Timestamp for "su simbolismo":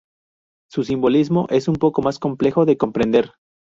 0.67-1.45